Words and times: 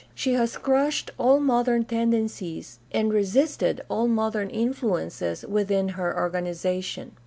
She 0.15 0.33
has 0.33 0.57
crushed 0.57 1.11
all 1.19 1.39
modern 1.39 1.85
tendencies 1.85 2.79
and 2.91 3.13
resisted 3.13 3.81
all 3.87 4.07
modern 4.07 4.49
influences 4.49 5.43
within 5.45 5.89
her 5.89 6.17
organization. 6.19 7.11